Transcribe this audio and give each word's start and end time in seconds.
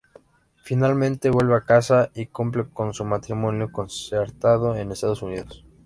Finalmente 0.63 1.29
vuelve 1.29 1.53
a 1.55 1.61
casa 1.63 2.09
y 2.15 2.25
cumple 2.25 2.65
con 2.73 2.91
su 2.91 3.05
matrimonio 3.05 3.71
concertado 3.71 4.75
en 4.75 4.91
Estados 4.91 5.21
Unidos. 5.21 5.63